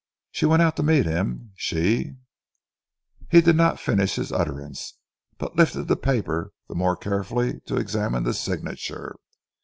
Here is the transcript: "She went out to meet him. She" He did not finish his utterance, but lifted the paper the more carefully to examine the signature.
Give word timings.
"She 0.31 0.47
went 0.47 0.63
out 0.63 0.77
to 0.77 0.81
meet 0.83 1.05
him. 1.05 1.51
She" 1.55 2.15
He 3.31 3.39
did 3.39 3.55
not 3.55 3.79
finish 3.79 4.15
his 4.15 4.31
utterance, 4.31 4.97
but 5.37 5.55
lifted 5.55 5.83
the 5.83 5.95
paper 5.95 6.53
the 6.67 6.73
more 6.73 6.97
carefully 6.97 7.59
to 7.67 7.77
examine 7.77 8.23
the 8.23 8.33
signature. 8.33 9.15